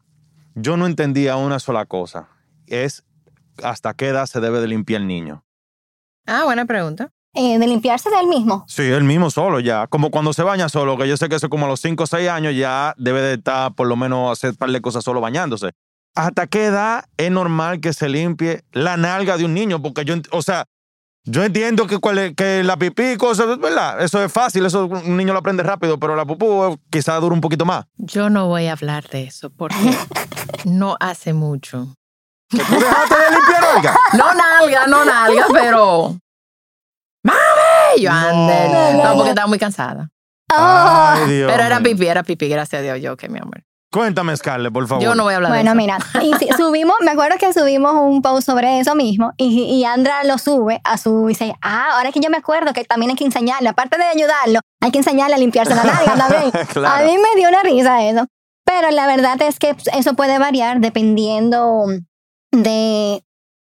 [0.54, 2.28] yo no entendía una sola cosa.
[2.66, 3.04] Es
[3.62, 5.44] hasta qué edad se debe de limpiar el niño.
[6.26, 7.12] Ah, buena pregunta.
[7.34, 8.64] Eh, de limpiarse del mismo.
[8.66, 9.86] Sí, él mismo solo ya.
[9.86, 12.06] Como cuando se baña solo, que yo sé que eso como a los 5 o
[12.06, 15.20] 6 años ya debe de estar por lo menos hacer un par de cosas solo
[15.20, 15.70] bañándose.
[16.16, 19.80] ¿Hasta qué edad es normal que se limpie la nalga de un niño?
[19.80, 20.66] Porque yo, o sea,
[21.24, 24.00] yo entiendo que, cuál es- que la pipí, cosas, ¿verdad?
[24.02, 27.34] Eso es fácil, eso un niño lo aprende rápido, pero la pupú eh, quizás dura
[27.34, 27.84] un poquito más.
[27.96, 29.76] Yo no voy a hablar de eso porque
[30.64, 31.94] no hace mucho.
[32.50, 33.96] ¿Que tú dejaste de limpiar, oiga?
[34.16, 36.16] No nalga, no nalga, pero...
[37.22, 38.02] ¡Mami!
[38.02, 38.68] Yo ande.
[38.96, 39.04] No.
[39.04, 40.08] No, porque estaba muy cansada.
[40.52, 43.00] Oh, Ay, Dios Pero era pipí, era pipí, gracias a Dios.
[43.00, 43.62] Yo, que mi amor.
[43.92, 45.02] Cuéntame, Scarlett, por favor.
[45.02, 45.98] Yo no voy a hablar Bueno, de eso.
[46.14, 49.84] mira, y si- subimos, me acuerdo que subimos un post sobre eso mismo y, y
[49.84, 53.10] Andra lo sube a su y dice, ah, ahora que yo me acuerdo que también
[53.10, 56.50] hay que enseñarle, aparte de ayudarlo, hay que enseñarle a limpiarse la nalga también.
[56.72, 57.02] Claro.
[57.04, 58.26] A mí me dio una risa eso.
[58.64, 61.86] Pero la verdad es que eso puede variar dependiendo
[62.52, 63.24] de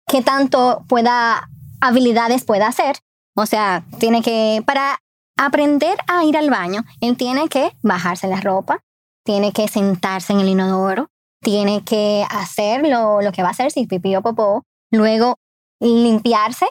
[0.08, 1.48] qué tanto pueda,
[1.80, 2.96] habilidades pueda hacer.
[3.36, 4.98] O sea, tiene que, para
[5.36, 8.80] aprender a ir al baño, él tiene que bajarse la ropa,
[9.28, 11.10] tiene que sentarse en el inodoro,
[11.42, 15.34] tiene que hacer lo, lo que va a hacer, si pipí o popó, luego
[15.82, 16.66] limpiarse.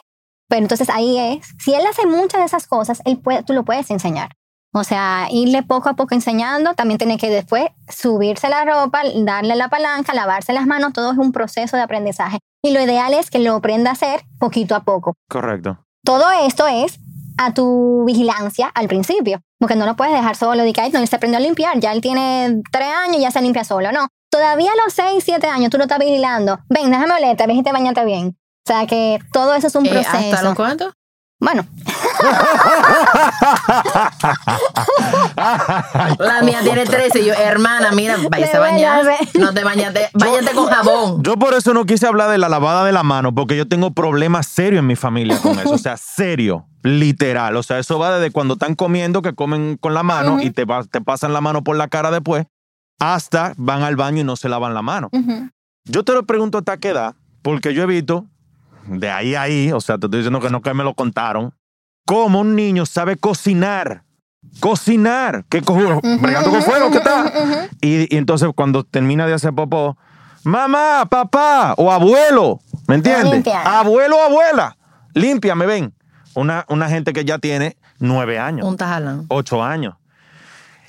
[0.48, 3.64] Pero entonces ahí es, si él hace muchas de esas cosas, él puede, tú lo
[3.64, 4.32] puedes enseñar.
[4.74, 9.54] O sea, irle poco a poco enseñando, también tiene que después subirse la ropa, darle
[9.54, 12.40] la palanca, lavarse las manos, todo es un proceso de aprendizaje.
[12.64, 15.14] Y lo ideal es que lo aprenda a hacer poquito a poco.
[15.30, 15.78] Correcto.
[16.04, 16.98] Todo esto es
[17.38, 20.98] a tu vigilancia al principio, porque no lo puedes dejar solo, de que "Ay, no,
[20.98, 23.90] él se aprendió a limpiar, ya él tiene tres años y ya se limpia solo,
[23.92, 24.08] no.
[24.30, 26.58] Todavía a los seis, siete años tú lo estás vigilando.
[26.68, 28.36] Ven, déjame olerte, ven y te bañate bien.
[28.66, 30.16] O sea que todo eso es un Eh, proceso.
[30.18, 30.92] ¿Hasta los cuántos?
[31.40, 31.64] Bueno,
[36.18, 37.20] La mía tiene 13.
[37.20, 39.06] Y yo, hermana, mira, váyase a bañar.
[39.34, 41.22] No te bañate, bañate con jabón.
[41.22, 43.92] Yo por eso no quise hablar de la lavada de la mano, porque yo tengo
[43.92, 45.70] problemas serios en mi familia con eso.
[45.70, 47.56] O sea, serio, literal.
[47.56, 50.66] O sea, eso va desde cuando están comiendo, que comen con la mano y te,
[50.66, 52.46] pasan la mano por la cara después,
[52.98, 55.10] hasta van al baño y no se lavan la mano.
[55.84, 58.26] Yo te lo pregunto hasta qué edad, porque yo he visto,
[58.88, 61.54] de ahí a ahí, o sea, te estoy diciendo que no que me lo contaron,
[62.06, 64.02] cómo un niño sabe cocinar.
[64.60, 67.68] Cocinar, que cojo, bregando con fuego, ¿qué tal?
[67.80, 69.96] Y, y entonces cuando termina de hacer popó,
[70.42, 73.44] mamá, papá o abuelo, ¿me entiendes?
[73.64, 74.76] Abuelo o abuela,
[75.14, 75.94] límpiame, ven.
[76.34, 79.26] Una, una gente que ya tiene nueve años, Un tajalán.
[79.28, 79.94] ocho años.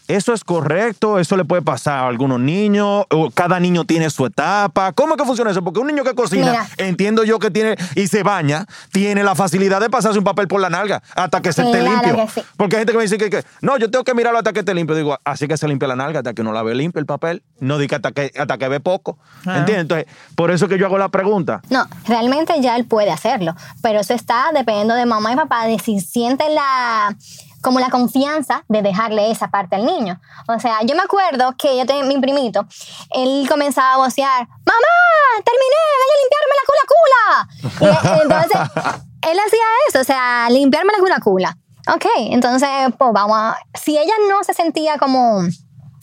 [0.10, 1.20] ¿Eso es correcto?
[1.20, 3.06] ¿Eso le puede pasar a algunos niños?
[3.12, 4.92] ¿O cada niño tiene su etapa?
[4.94, 5.64] ¿Cómo es que funciona eso?
[5.64, 6.68] Porque un niño que cocina, Mira.
[6.78, 10.62] entiendo yo que tiene y se baña, tiene la facilidad de pasarse un papel por
[10.62, 12.26] la nalga hasta que se esté Claro limpio.
[12.26, 12.48] que sí.
[12.58, 14.62] Porque hay gente que me dice que, que, no, yo tengo que mirarlo hasta que
[14.62, 14.96] esté limpio.
[14.96, 17.44] Digo, así que se limpia la nalga hasta que no la ve limpio el papel.
[17.60, 19.20] No diga hasta que, hasta que ve poco.
[19.44, 19.60] Claro.
[19.60, 19.82] ¿Entiendes?
[19.84, 21.62] Entonces, por eso que yo hago la pregunta.
[21.70, 25.78] No, realmente ya él puede hacerlo, pero eso está dependiendo de mamá y papá, de
[25.78, 27.16] si sienten la
[27.62, 30.20] como la confianza de dejarle esa parte al niño.
[30.48, 32.66] O sea, yo me acuerdo que yo tenía mi primito,
[33.12, 37.30] él comenzaba a vocear, mamá, terminé, voy a limpiarme la cula cula.
[37.82, 38.60] Eh, entonces,
[39.30, 41.58] él hacía eso, o sea, limpiarme la cula cula.
[41.94, 45.42] Ok, entonces, pues vamos a, si ella no se sentía como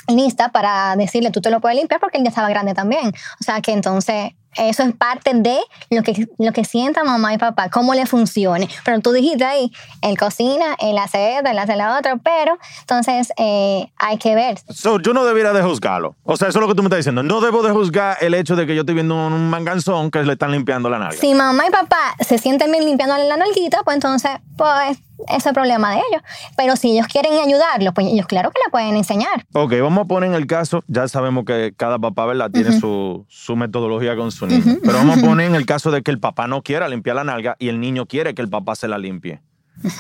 [0.09, 3.09] lista para decirle tú te lo puedes limpiar porque él ya estaba grande también.
[3.41, 5.59] O sea que entonces eso es parte de
[5.91, 8.69] lo que, lo que sienta mamá y papá, cómo le funcione.
[8.85, 9.71] Pero tú dijiste ahí,
[10.03, 14.59] él cocina, él hace esto, él hace lo otro, pero entonces eh, hay que ver.
[14.71, 16.17] So, yo no debiera de juzgarlo.
[16.25, 17.23] O sea, eso es lo que tú me estás diciendo.
[17.23, 20.33] No debo de juzgar el hecho de que yo estoy viendo un manganzón que le
[20.35, 21.17] están limpiando la nalga.
[21.17, 25.47] Si mamá y papá se sienten bien limpiándole la nalguita, pues entonces, pues ese es
[25.47, 26.23] el problema de ellos.
[26.57, 29.47] Pero si ellos quieren ayudarlo, pues ellos claro que le pueden enseñar.
[29.53, 32.51] Ok, vamos a poner en el caso, ya sabemos que cada papá, ¿verdad?
[32.51, 34.79] Tiene su, su metodología con su niño.
[34.83, 37.25] Pero vamos a poner en el caso de que el papá no quiera limpiar la
[37.25, 39.41] nalga y el niño quiere que el papá se la limpie.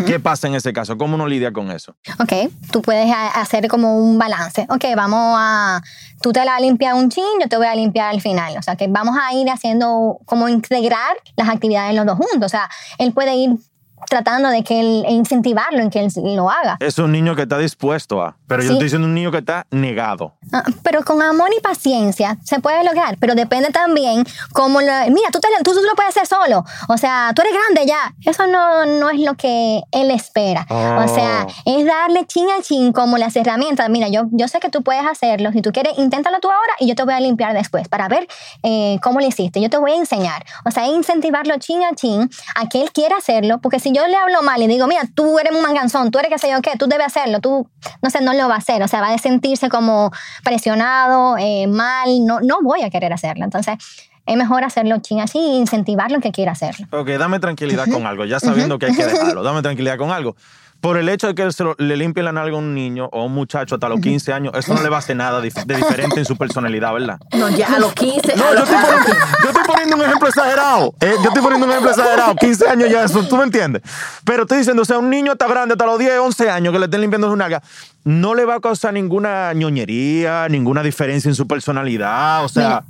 [0.07, 0.97] ¿Qué pasa en ese caso?
[0.97, 1.95] ¿Cómo uno lidia con eso?
[2.19, 4.67] Ok, tú puedes hacer como un balance.
[4.71, 5.83] Ok, vamos a,
[6.23, 8.57] tú te la limpiar un chin, yo te voy a limpiar al final.
[8.59, 12.47] O sea, que vamos a ir haciendo, como integrar las actividades los dos juntos.
[12.47, 13.51] O sea, él puede ir
[14.07, 16.77] tratando de que él, e incentivarlo en que él lo haga.
[16.81, 18.73] Es un niño que está dispuesto a, pero yo Sí.
[18.75, 20.35] estoy diciendo un niño que está negado.
[20.53, 24.87] Ah, Pero con amor y paciencia se puede lograr, pero depende también cómo lo...
[25.11, 26.65] Mira, tú, te, tú, tú lo puedes hacer solo.
[26.89, 28.15] O sea, tú eres grande ya.
[28.25, 30.67] Eso no, no es lo que él espera.
[30.71, 31.79] O sea, Oh.
[31.79, 33.89] es darle chin a chin como las herramientas.
[33.91, 35.51] Mira, yo, yo sé que tú puedes hacerlo.
[35.53, 38.27] Si tú quieres, inténtalo tú ahora y yo te voy a limpiar después para ver
[38.63, 39.61] eh, cómo lo hiciste.
[39.61, 40.45] Yo te voy a enseñar.
[40.65, 44.17] O sea, incentivarlo chin a chin a que él quiera hacerlo, porque si yo le
[44.17, 46.73] hablo mal y digo, mira, tú eres un manganzón, tú eres qué sé yo qué,
[46.79, 47.69] tú debes hacerlo, tú,
[48.03, 48.83] no sé, no lo va a hacer.
[48.83, 50.11] O sea, va a sentirse como
[50.45, 53.45] presionado, eh, mal, no, no voy a querer hacerlo.
[53.45, 53.77] Entonces,
[54.27, 56.87] es mejor hacerlo chin a chin e incentivarlo en que quiera hacerlo.
[56.91, 60.37] Ok, dame tranquilidad con algo, ya sabiendo que hay que dejarlo, dame tranquilidad con algo.
[60.81, 63.23] Por el hecho de que se lo- le limpie la nalga a un niño o
[63.23, 65.51] a un muchacho hasta los 15 años, eso no le va a hacer nada de
[65.75, 67.19] diferente en su personalidad, ¿verdad?
[67.33, 68.37] No, ya a los 15.
[68.37, 70.95] No, a yo los- estoy, poniendo, yo estoy poniendo un ejemplo exagerado.
[71.01, 72.35] eh, yo estoy poniendo un ejemplo exagerado.
[72.37, 73.83] 15 años ya, eso, tú me entiendes.
[74.25, 76.79] Pero estoy diciendo, o sea, un niño está grande hasta los 10, 11 años que
[76.79, 77.63] le estén limpiando su nalga,
[78.05, 82.45] no le va a causar ninguna ñoñería, ninguna diferencia en su personalidad.
[82.45, 82.85] O sea, Mira,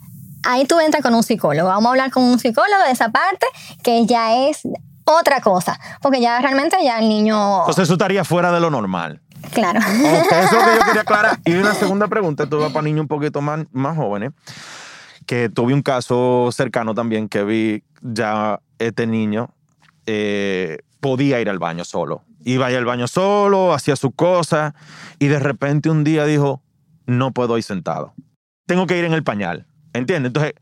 [0.45, 1.69] ahí tú entras con un psicólogo.
[1.69, 3.47] Vamos a hablar con un psicólogo de esa parte,
[3.83, 4.61] que ya es
[5.07, 5.79] otra cosa.
[6.03, 7.61] Porque ya realmente ya el niño...
[7.61, 9.23] entonces eso estaría fuera de lo normal.
[9.53, 9.81] claro.
[9.81, 11.39] Ok, eso es lo que yo quería aclarar.
[11.45, 14.33] Y una segunda pregunta, esto va para niños un poquito más, más jóvenes,
[15.25, 19.51] que tuve un caso cercano también que vi ya este niño
[20.07, 22.23] eh, podía ir al baño solo.
[22.45, 24.75] Iba a ir al baño solo, hacía sus cosas
[25.19, 26.63] y de repente un día dijo,
[27.07, 28.15] no puedo ir sentado.
[28.67, 29.67] Tengo que ir en el pañal.
[29.93, 30.31] ¿Entiendes?
[30.31, 30.55] Entonces,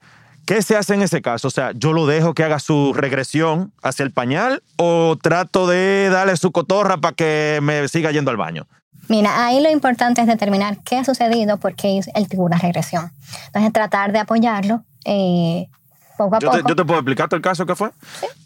[0.46, 1.48] ¿qué se hace en ese caso?
[1.48, 6.08] O sea, yo lo dejo que haga su regresión hacia el pañal o trato de
[6.10, 8.66] darle su cotorra para que me siga yendo al baño.
[9.08, 13.12] Mira, ahí lo importante es determinar qué ha sucedido porque él tuvo una regresión.
[13.46, 15.66] Entonces, tratar de apoyarlo eh,
[16.16, 16.62] poco a Yo poco.
[16.62, 17.90] te, yo te puedo explicarte el caso que fue.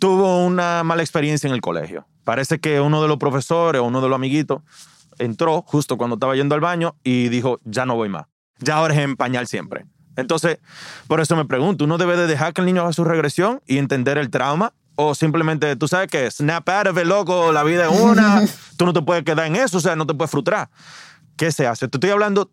[0.00, 2.06] Tuvo una mala experiencia en el colegio.
[2.24, 4.62] Parece que uno de los profesores o uno de los amiguitos
[5.18, 8.26] entró justo cuando estaba yendo al baño y dijo, ya no voy más.
[8.58, 9.84] Ya ahora es en pañal siempre.
[10.18, 10.58] Entonces,
[11.06, 13.78] por eso me pregunto, ¿uno debe de dejar que el niño haga su regresión y
[13.78, 14.72] entender el trauma?
[14.96, 18.42] O simplemente, tú sabes que snap out of it, loco, la vida es una,
[18.76, 20.70] tú no te puedes quedar en eso, o sea, no te puedes frustrar.
[21.36, 21.86] ¿Qué se hace?
[21.86, 22.50] Te estoy hablando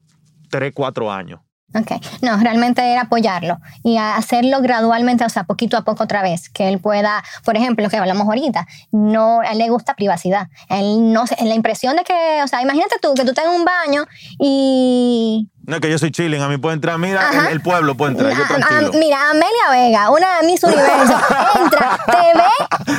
[0.52, 1.40] 3, 4 años.
[1.74, 6.48] Ok, no, realmente era apoyarlo y hacerlo gradualmente, o sea, poquito a poco otra vez,
[6.50, 10.48] que él pueda, por ejemplo, lo que hablamos ahorita, no, a él le gusta privacidad,
[10.70, 13.66] él no, la impresión de que, o sea, imagínate tú, que tú estás en un
[13.66, 14.06] baño
[14.40, 15.50] y...
[15.66, 18.32] No es que yo soy chilling, a mí puede entrar, mira, el, pueblo puede entrar,
[18.32, 18.92] yo Ah, ah, tranquilo.
[18.94, 21.20] mira, Amelia Vega, una Miss Universo,
[21.60, 22.96] entra, te ve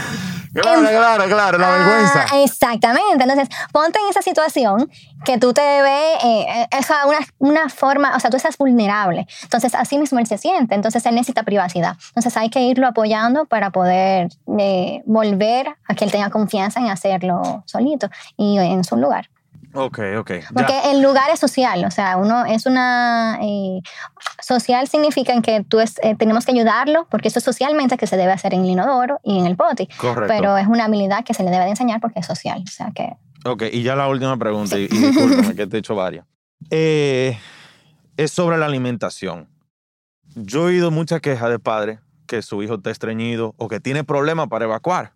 [0.63, 2.27] Claro, claro, claro, la vergüenza.
[2.31, 3.23] Ah, exactamente.
[3.23, 4.91] Entonces, ponte en esa situación
[5.25, 9.27] que tú te ves, eh, es una, una forma, o sea, tú estás vulnerable.
[9.43, 10.75] Entonces, así mismo él se siente.
[10.75, 11.97] Entonces, él necesita privacidad.
[12.09, 16.89] Entonces, hay que irlo apoyando para poder eh, volver a que él tenga confianza en
[16.89, 19.29] hacerlo solito y en su lugar.
[19.77, 20.31] Ok, ok.
[20.31, 20.49] ya.
[20.55, 23.39] Porque el lugar es social, o sea, uno es una...
[23.43, 23.81] eh,
[24.41, 28.07] social significa en que tú es, eh, tenemos que ayudarlo, porque eso es socialmente que
[28.07, 29.89] se debe hacer en el inodoro y en el poti.
[29.97, 30.33] Correcto.
[30.35, 32.63] Pero es una habilidad que se le debe de enseñar porque es social.
[32.65, 33.17] O sea que...
[33.45, 36.27] Ok, y ya la última pregunta, y, y discúlpame que te he hecho varias.
[36.71, 37.39] Eh,
[38.17, 39.49] es sobre la alimentación.
[40.35, 44.05] Yo he oído muchas quejas de padres que su hijo está estreñido o que tiene
[44.05, 45.13] problemas para evacuar.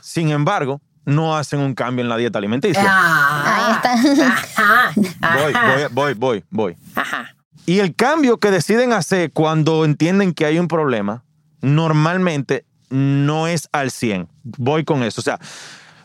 [0.00, 2.84] Sin embargo, no hacen un cambio en la dieta alimenticia.
[2.86, 3.72] Ah, Ahí
[4.12, 4.26] está.
[4.26, 6.76] Ajá, Voy, ajá, voy, voy, voy, voy.
[6.94, 7.34] ajá.
[7.66, 11.22] Y el cambio que deciden hacer cuando entienden que hay un problema,
[11.60, 14.28] normalmente no es al 100.
[14.42, 15.20] Voy con eso.
[15.20, 15.38] O sea,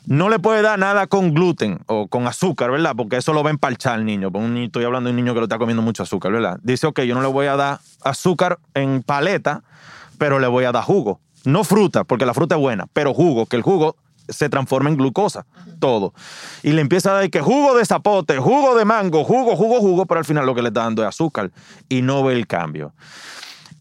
[0.06, 2.94] no le puede dar nada con gluten o con azúcar, ¿verdad?
[2.96, 4.32] Porque eso lo va a empalchar al niño.
[4.32, 6.60] Porque un niño- estoy hablando de un niño que lo está comiendo mucho azúcar, ¿verdad?
[6.64, 9.64] Dice, ok, yo no le voy a dar azúcar en paleta,
[10.18, 11.20] pero le voy a dar jugo.
[11.44, 13.96] No fruta, porque la fruta es buena, pero jugo, que el jugo
[14.28, 15.46] se transforma en glucosa,
[15.80, 16.14] todo.
[16.64, 20.06] Y le empieza a dar que jugo de zapote, jugo de mango, jugo, jugo, jugo,
[20.06, 21.52] pero al final lo que le está dando es azúcar
[21.90, 22.94] y no ve el cambio.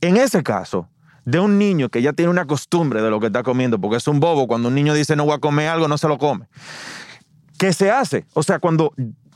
[0.01, 0.89] En ese caso,
[1.25, 4.09] de un niño que ya tiene una costumbre de lo que está comiendo, porque es
[4.09, 6.47] un bobo, cuando un niño dice no voy a comer algo, no se lo come.
[7.59, 8.27] ¿Qué se hace?
[8.35, 8.93] O sea, cuando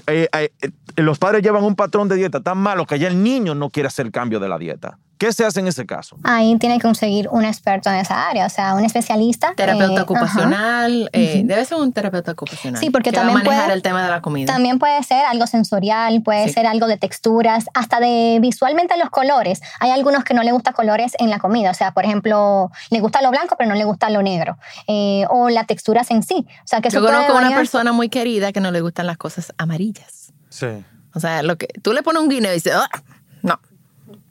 [0.07, 3.23] eh, eh, eh, los padres llevan un patrón de dieta tan malo que ya el
[3.23, 4.99] niño no quiere hacer cambio de la dieta.
[5.21, 6.17] ¿Qué se hace en ese caso?
[6.25, 9.53] Ahí tiene que conseguir un experto en esa área, o sea, un especialista.
[9.55, 10.03] Terapeuta eh, ajá.
[10.05, 12.81] ocupacional, eh, debe ser un terapeuta ocupacional.
[12.81, 14.51] Sí, porque que va a también manejar puede- el tema de la comida.
[14.51, 16.55] También puede ser algo sensorial, puede Sí.
[16.55, 19.61] ser algo de texturas, hasta de visualmente los colores.
[19.79, 23.01] Hay algunos que no le gusta colores en la comida, o sea, por ejemplo, le
[23.01, 24.57] gusta lo blanco pero no le gusta lo negro,
[24.89, 26.47] Eh, o las texturas en sí.
[26.65, 27.59] O sea, que eso Yo conozco una variar.
[27.59, 30.33] persona muy querida que no le gustan las cosas amarillas.
[30.49, 30.67] Sí.
[31.15, 32.89] O sea, lo que tú le pones un guineo y dices, "Ah,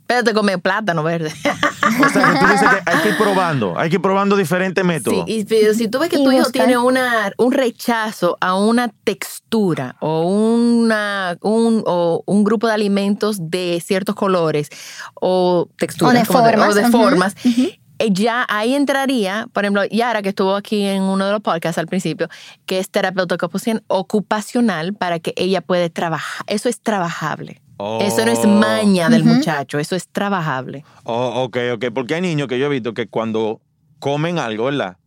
[0.10, 1.32] espérate comer plátano verde.
[1.46, 4.82] O sea, que tú dices que hay que ir probando, hay que ir probando diferentes
[4.82, 5.24] Sí, métodos.
[5.28, 9.96] y pero si tú ves que tu hijo tiene una, un rechazo a una textura
[10.00, 14.70] o, una, un, o un grupo de alimentos de ciertos colores
[15.14, 17.36] o texturas O de formas, o de formas,
[18.12, 21.86] ya ahí entraría, por ejemplo, Yara, que estuvo aquí en uno de los podcasts al
[21.88, 22.30] principio,
[22.66, 26.44] que es terapeuta ocupacion- ocupacional para que ella puede trabajar.
[26.48, 27.62] Eso es trabajable.
[28.02, 28.48] Eso no es Oh.
[28.48, 30.84] maña del muchacho, eso es trabajable.
[31.04, 31.86] Oh, ok, ok.
[31.94, 33.62] Porque hay niños que yo he visto que cuando
[34.00, 34.98] comen algo, ¿verdad?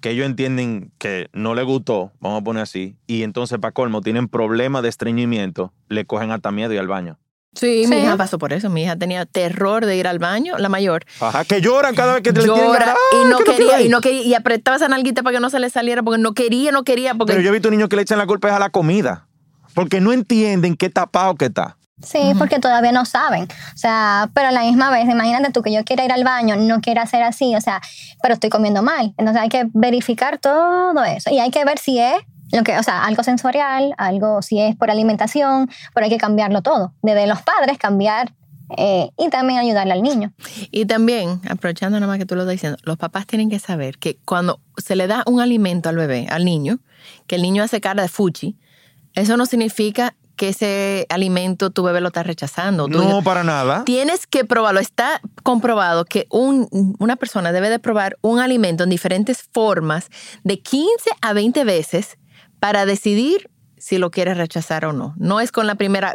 [0.00, 4.00] Que ellos entienden que no les gustó, vamos a poner así, y entonces para colmo
[4.00, 7.18] tienen problemas de estreñimiento, le cogen hasta miedo y al baño.
[7.54, 8.68] Sí, mi hija pasó por eso.
[8.68, 11.04] Mi hija tenía terror de ir al baño, la mayor.
[11.20, 13.88] Ajá, que lloran cada vez que te le llora y ¡Ay, no que quería y
[13.88, 16.70] no quería y apretaba esa nalguita para que no se le saliera porque no quería
[16.70, 18.68] no quería porque Pero yo he visto niños que le echan la culpa a la
[18.68, 19.26] comida,
[19.72, 21.78] porque no entienden qué tapado que está.
[22.02, 23.44] Sí, porque todavía no saben.
[23.44, 26.56] O sea, pero a la misma vez, imagínate tú que yo quiera ir al baño,
[26.56, 27.80] no quiera hacer así, o sea,
[28.22, 29.14] pero estoy comiendo mal.
[29.16, 32.16] Entonces hay que verificar todo eso y hay que ver si es
[32.52, 36.62] lo que, o sea, algo sensorial, algo si es por alimentación, pero hay que cambiarlo
[36.62, 36.92] todo.
[37.02, 38.32] Desde los padres cambiar
[38.76, 40.32] eh, y también ayudarle al niño.
[40.70, 43.96] y también aprovechando nada más que tú lo estás diciendo los papás tienen que saber
[43.96, 46.80] que cuando se le da un alimento al bebé al niño
[47.28, 48.56] que el niño hace cara de fuchi
[49.14, 53.84] eso no significa que ese alimento tu bebé lo está rechazando No, para nada.
[53.84, 54.80] Tienes que probarlo.
[54.80, 56.68] Está comprobado que un-
[56.98, 60.08] una persona debe de probar un alimento en diferentes formas
[60.44, 62.18] de 15 a 20 veces
[62.60, 65.14] para decidir si lo quiere rechazar o no.
[65.18, 66.12] No es con la primera...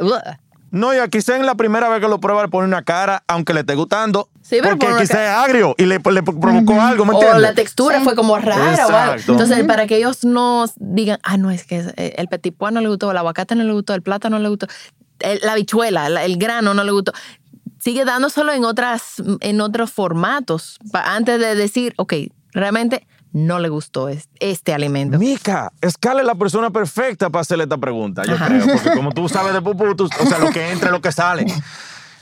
[0.71, 3.53] No, y quizá en la primera vez que lo prueba le pone una cara, aunque
[3.53, 4.29] le esté gustando.
[4.41, 7.13] Sí, pero porque por quizá ca- es agrio y le, le provocó algo, ¿me O
[7.15, 7.41] entiendes?
[7.41, 8.03] la textura Sí.
[8.05, 8.55] fue como rara
[8.87, 9.13] o algo.
[9.13, 9.31] Exacto.
[9.33, 12.79] Entonces, para que ellos no digan, ah, no, es que eh, el petit pois no
[12.81, 14.67] le gustó, el aguacate no le gustó, el plátano no le gustó,
[15.19, 17.11] el- la habichuela, la- el grano no le gustó.
[17.79, 22.13] Sigue dándoselo en, otras, en otros formatos pa- antes de decir, ok,
[22.53, 25.17] realmente no le gustó es- este alimento.
[25.17, 28.47] Mica, Scarlett es la persona perfecta para hacerle esta pregunta, yo Ajá.
[28.47, 28.65] creo.
[28.67, 31.45] Porque como tú sabes de pupú, tú- o sea, lo que entra, lo que sale.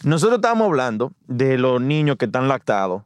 [0.04, 3.04] Nosotros estábamos hablando de los niños que están lactados.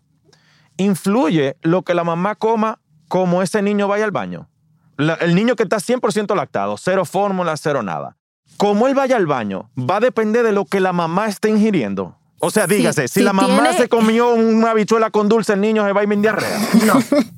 [0.78, 4.50] ¿Influye lo que la mamá coma como ese niño vaya al baño?
[4.98, 8.18] La- el niño que está 100% lactado, cero fórmula, cero nada.
[8.58, 12.18] Como él vaya al baño, va a depender de lo que la mamá esté ingiriendo.
[12.46, 15.62] O sea, dígase, si si la mamá tiene- se comió una habichuela con dulce, el
[15.62, 16.60] niño se va a ir en diarrea.
[16.86, 16.94] No,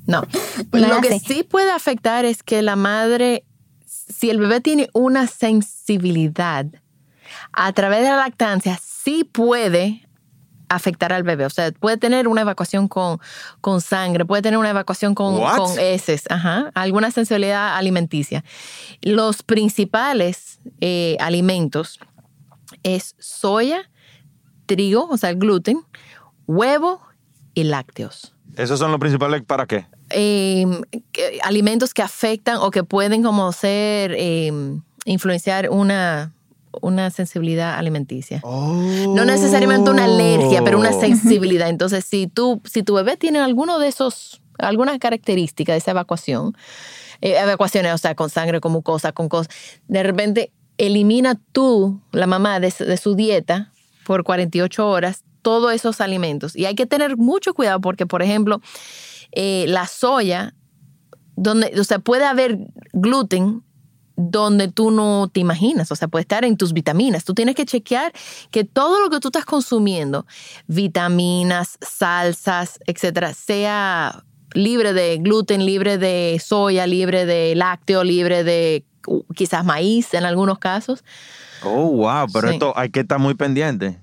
[0.06, 0.22] no.
[0.72, 3.44] Lo que sí puede afectar es que la madre,
[3.86, 6.66] si el bebé tiene una sensibilidad
[7.52, 10.02] a través de la lactancia, sí puede
[10.68, 11.46] afectar al bebé.
[11.46, 13.20] O sea, puede tener una evacuación con,
[13.60, 18.44] con sangre, puede tener una evacuación con, con heces, ajá, alguna sensibilidad alimenticia.
[19.02, 22.00] Los principales eh, alimentos
[22.82, 23.88] es soya,
[24.66, 25.80] trigo, o sea, el gluten,
[26.46, 27.00] huevo
[27.54, 29.86] y lácteos Esos son los principales, ¿para qué?
[30.10, 30.64] eh,
[31.12, 34.52] que- alimentos que afectan o que pueden como ser, eh,
[35.04, 36.32] influenciar una,
[36.80, 38.40] una sensibilidad alimenticia.
[38.44, 41.68] No necesariamente una alergia, pero una sensibilidad.
[41.68, 46.56] Entonces, si, tú, si tu bebé tiene alguno de esos, alguna característica de esa evacuación,
[47.20, 49.52] eh, evacuaciones, o sea, con sangre, con mucosa, con cosas,
[49.88, 53.72] de repente elimina tú, la mamá, de su dieta
[54.06, 56.56] por 48 horas todos esos alimentos.
[56.56, 58.60] Y hay que tener mucho cuidado porque, por ejemplo,
[59.32, 60.54] eh, la soya,
[61.36, 62.58] donde, o sea, puede haber
[62.92, 63.62] gluten
[64.16, 67.24] donde tú no te imaginas, o sea, puede estar en tus vitaminas.
[67.24, 68.12] Tú tienes que chequear
[68.50, 70.26] que todo lo que tú estás consumiendo,
[70.68, 78.86] vitaminas, salsas, etcétera, sea libre de gluten, libre de soya, libre de lácteo, libre de
[79.06, 81.04] uh, quizás maíz en algunos casos.
[81.68, 82.54] Oh, wow, pero Sí.
[82.54, 83.98] esto hay que estar muy pendiente.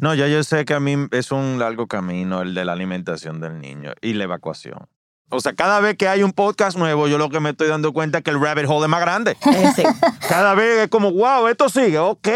[0.00, 3.40] No, ya yo sé que a mí es un largo camino el de la alimentación
[3.40, 4.88] del niño y la evacuación.
[5.30, 7.92] O sea, cada vez que hay un podcast nuevo, yo lo que me estoy dando
[7.92, 9.36] cuenta es que el rabbit hole es más grande.
[9.46, 9.82] Eh, sí.
[10.28, 12.28] Cada vez es como, wow, esto sigue, ok.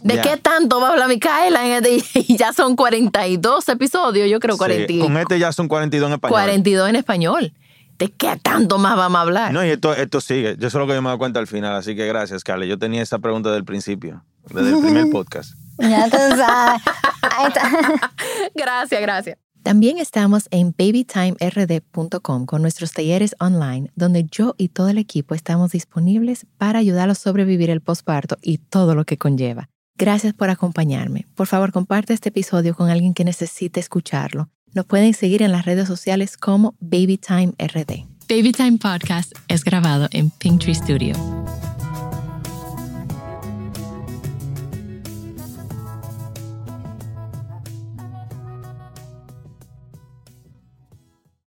[0.00, 1.64] ¿De qué tanto va a hablar Micaela?
[1.66, 5.68] en este- Y ya son 42 episodios, yo creo, Sí, 40, con este ya son
[5.68, 6.32] 42 en español.
[6.32, 7.52] 42 en español.
[7.98, 9.52] ¿De qué tanto más vamos a hablar?
[9.52, 10.56] No, y esto, esto sigue.
[10.58, 11.74] Yo eso es lo que yo me doy cuenta al final.
[11.76, 12.68] Así que gracias, Carly.
[12.68, 15.54] Yo tenía esa pregunta del principio, desde el primer podcast.
[15.78, 16.82] Ya tú sabes.
[17.22, 18.10] Ahí está.
[18.54, 19.38] Gracias, gracias.
[19.62, 25.70] También estamos en babytimerd.com con nuestros talleres online, donde yo y todo el equipo estamos
[25.70, 29.68] disponibles para ayudarlos a sobrevivir el posparto y todo lo que conlleva.
[29.96, 31.26] Gracias por acompañarme.
[31.36, 34.48] Por favor, comparte este episodio con alguien que necesite escucharlo.
[34.74, 38.06] Nos pueden seguir en las redes sociales como BabyTimeRD.
[38.28, 41.14] Babytime Podcast es grabado en Pinktree Studio.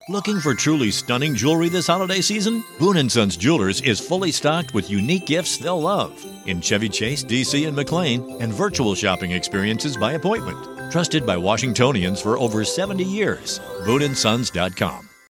[0.08, 2.64] Looking for truly stunning jewelry this holiday season?
[2.80, 6.12] Boon & Sons Jewelers is fully stocked with unique gifts they'll love
[6.46, 10.75] in Chevy Chase, DC, and McLean, and virtual shopping experiences by appointment.
[10.92, 13.60] Trusted by Washingtonians for over 70 years.
[13.86, 15.10] BooneandSons.com.